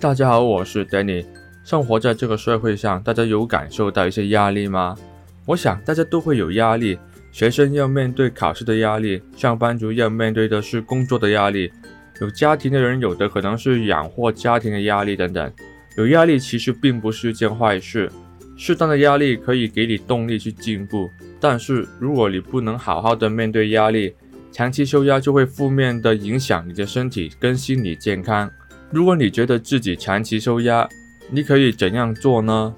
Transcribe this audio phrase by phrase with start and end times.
[0.00, 1.26] 大家好，我是 Danny。
[1.64, 4.96] 生活在这个社会上，大家有感受到一些压力吗？
[5.44, 6.96] 我想大家都会有压力。
[7.32, 11.72] 学生要面对考试的压力，上班族要面对的是工作的压力，
[12.20, 15.52] 有家庭的人有的可能是养活家庭的压力等等。
[15.96, 18.08] 有压力其实并不是一件坏事，
[18.56, 21.10] 适当的压力可以给你动力去进步。
[21.40, 24.14] 但是如果你不能好好的面对压力，
[24.52, 28.48] 长期受压就会负面的影响你的身体跟心理健康。
[28.90, 30.88] 如果你觉得自己长期受压，
[31.30, 32.74] 你可以怎样做呢？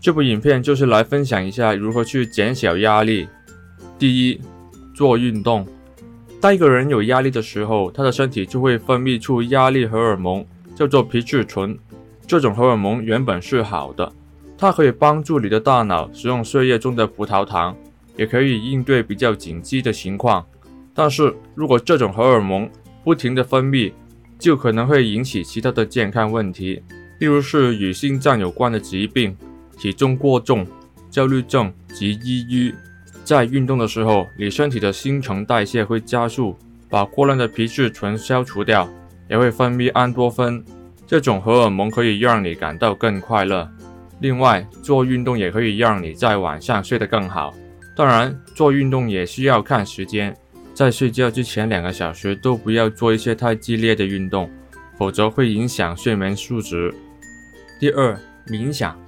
[0.00, 3.28] 这部影片就是来分享一下如何去减小压力。
[3.98, 4.40] 第一，
[4.94, 5.66] 做运动。
[6.40, 10.42] 当一个人有压力的时候，他的身体就会分泌出压力荷尔蒙，
[10.74, 11.78] 叫做皮质醇。
[12.26, 14.10] 这种荷尔蒙原本是好的，
[14.56, 17.76] 它可以帮助你的大脑使用血液中的葡萄糖，
[18.16, 20.46] 也可以应对比较紧急的情况。
[20.94, 22.70] 但是如果这种荷尔蒙
[23.04, 23.92] 不停地分泌，
[24.40, 26.82] 就可能会引起其他的健康问题，
[27.18, 29.36] 例如是与心脏有关的疾病、
[29.78, 30.66] 体重过重、
[31.10, 32.74] 焦虑症及抑郁。
[33.22, 36.56] 在运动的时候，你身体的新陈代谢会加速，
[36.88, 38.88] 把过量的皮质醇消除掉，
[39.28, 40.64] 也会分泌安多酚，
[41.06, 43.70] 这种荷尔蒙可以让你感到更快乐。
[44.20, 47.54] 另外，做运动也可以让你在晚上睡得更好。
[47.94, 50.34] 当然，做运动也需要看时间。
[50.80, 54.50] 在睡觉之前两个小时都不要做一些太激烈的运动，
[54.96, 56.90] 否则会影响睡眠素质。
[57.78, 58.98] 第二，冥想。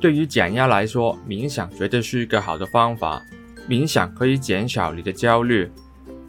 [0.00, 3.22] 对于减压来说，冥想绝对是一个好的方法。
[3.68, 5.70] 冥想可以减少你的焦虑，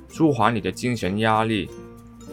[0.09, 1.67] 舒缓你的精神压力，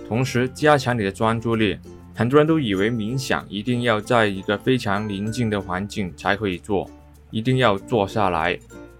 [0.06, 1.78] 同时加强你的专注力。
[2.14, 6.90] 很多人都以为冥想一定要在一个非常宁静的环境才可以做，
[7.30, 8.58] 一定要坐下来。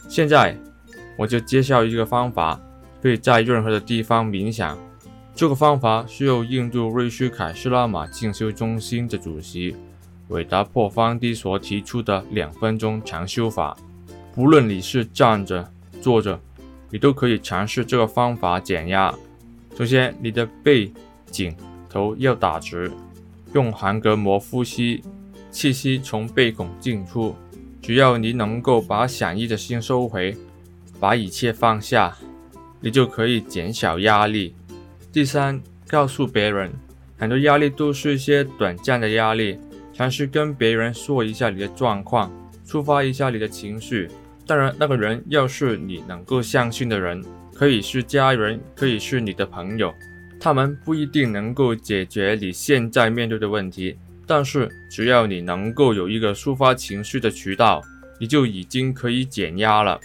[0.08, 0.56] 现在
[1.18, 2.58] 我就介绍一个方法。
[3.02, 4.78] 可以在任何的地方冥想。
[5.34, 9.74] 这个方法是由印度瑞须凯斯拉玛进修中心的主席
[10.28, 13.76] 韦达破方迪所提出的两分钟长修法。
[14.34, 15.68] 不论你是站着、
[16.00, 16.38] 坐着，
[16.90, 19.14] 你都可以尝试这个方法减压。
[19.76, 20.92] 首先，你的背、
[21.30, 21.56] 颈、
[21.88, 22.90] 头要打直，
[23.54, 25.02] 用横膈膜呼吸，
[25.50, 27.34] 气息从背孔进出。
[27.80, 30.36] 只要你能够把想意的心收回，
[31.00, 32.16] 把一切放下。
[32.80, 34.54] 你就可以减小压力。
[35.12, 36.70] 第三，告诉别人，
[37.18, 39.58] 很多压力都是一些短暂的压力。
[39.92, 42.32] 尝试跟别人说一下你的状况，
[42.66, 44.08] 抒发一下你的情绪。
[44.46, 47.22] 当然，那个人要是你能够相信的人，
[47.54, 49.92] 可以是家人，可以是你的朋友。
[50.40, 53.94] 他们不一定能够解决你现在面对的问题，
[54.26, 57.82] 但是只要你能够有一个抒发情绪的渠道，
[58.18, 60.00] 你就已经可以减压了。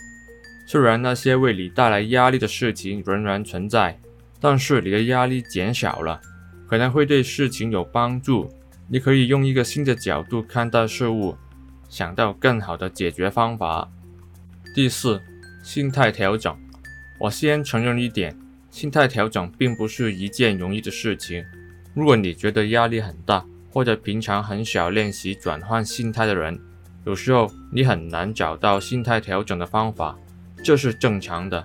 [0.65, 3.99] 虽然那些为你带来压力的事情仍然存在，
[4.39, 6.19] 但是你的压力减少了，
[6.67, 8.49] 可能会对事情有帮助。
[8.87, 11.35] 你可以用一个新的角度看待事物，
[11.87, 13.89] 想到更好的解决方法。
[14.75, 15.21] 第四，
[15.63, 16.55] 心态调整。
[17.19, 18.37] 我先承认一点，
[18.69, 21.43] 心态调整并不是一件容易的事情。
[21.93, 26.59] 如果你觉得压力很大，或者平常很少练习转换心态的人，
[27.05, 30.17] 有时候你很难找到心态调整的方法。
[30.65, 31.63] 这是正常的，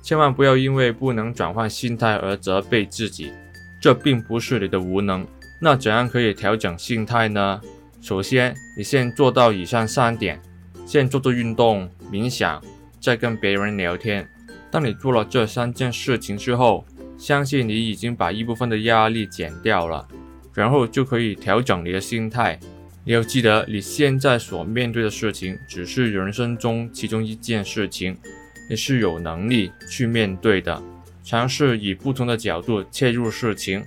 [0.00, 3.32] 千万不要因为不能转换心态而责备自己，
[3.80, 5.26] 这并不是你的无能。
[5.60, 7.60] 那怎样可以调整心态呢？
[8.00, 10.40] 首先，你先做到以上三点：
[10.86, 12.62] 先做做运动、冥想，
[13.00, 14.24] 再跟别人聊天。
[14.70, 16.86] 当你做了这三件事情之后，
[17.18, 20.06] 相信你已经把一部分的压力减掉了，
[20.54, 22.60] 然后就可以调整你的心态。
[23.10, 28.16] 你要记得，你现在所面对的事情只是人生中其中一件事情，
[28.70, 30.80] 你是有能力去面对的。
[31.24, 33.82] 尝试以不同的角度切入事情，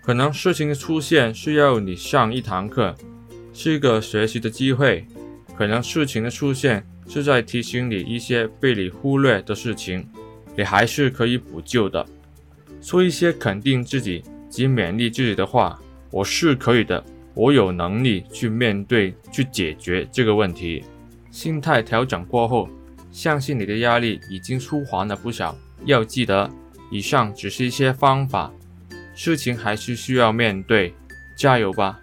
[0.00, 2.94] 可能事情的出现是要你上一堂课，
[3.52, 5.02] 是一个学习的机会；
[5.56, 10.08] 可能事情的出现是在提醒你一些被你忽略的事情，
[10.56, 12.06] 你还是可以补救的。
[12.80, 15.76] 说一些肯定自己及勉励自己的话，
[16.12, 17.04] 我是可以的。
[17.38, 20.82] 我有能力去面对、去解决这个问题。
[21.30, 22.68] 心态调整过后，
[23.12, 25.56] 相信你的压力已经舒缓了不少。
[25.84, 26.50] 要记得，
[26.90, 28.52] 以上只是一些方法，
[29.14, 30.92] 事情还是需要面对。
[31.36, 32.00] 加油吧！